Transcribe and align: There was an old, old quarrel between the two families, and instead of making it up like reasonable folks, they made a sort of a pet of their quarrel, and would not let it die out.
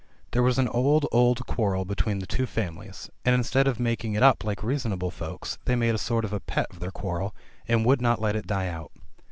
There 0.31 0.41
was 0.41 0.57
an 0.57 0.67
old, 0.67 1.05
old 1.11 1.45
quarrel 1.45 1.85
between 1.85 2.17
the 2.17 2.25
two 2.25 2.47
families, 2.47 3.11
and 3.23 3.35
instead 3.35 3.67
of 3.67 3.79
making 3.79 4.15
it 4.15 4.23
up 4.23 4.43
like 4.43 4.63
reasonable 4.63 5.11
folks, 5.11 5.59
they 5.65 5.75
made 5.75 5.93
a 5.93 5.99
sort 5.99 6.25
of 6.25 6.33
a 6.33 6.39
pet 6.39 6.65
of 6.71 6.79
their 6.79 6.89
quarrel, 6.89 7.35
and 7.67 7.85
would 7.85 8.01
not 8.01 8.19
let 8.19 8.35
it 8.35 8.47
die 8.47 8.67
out. 8.67 8.91